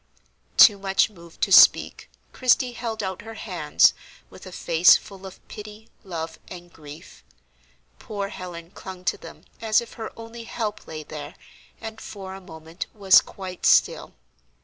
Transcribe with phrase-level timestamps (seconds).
[0.57, 3.93] Too much moved to speak, Christie held out her hands,
[4.31, 7.23] with a face full of pity, love, and grief.
[7.99, 11.35] Poor Helen clung to them as if her only help lay there,
[11.79, 14.15] and for a moment was quite still.